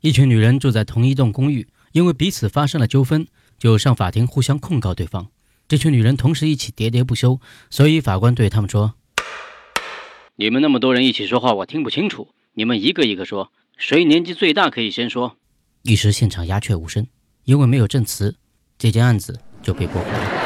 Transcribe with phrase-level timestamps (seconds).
[0.00, 3.26] 一群女人住在同一栋公寓，因为彼此发生了纠纷，
[3.58, 5.28] 就上法庭互相控告对方。
[5.68, 7.38] 这群女人同时一起喋喋不休，
[7.68, 8.94] 所以法官对他们说。
[10.36, 12.28] 你们那么多人一起说话，我听不清楚。
[12.54, 15.36] 你们一个一个说，谁年纪最大可以先说。
[15.82, 17.06] 一时现场鸦雀无声，
[17.44, 18.34] 因为没有证词，
[18.78, 20.39] 这件案子就被驳回。